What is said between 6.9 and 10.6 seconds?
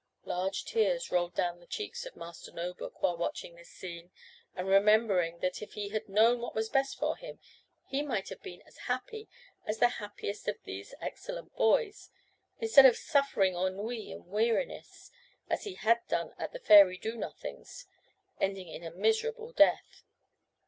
for him, he might have been as happy as the happiest of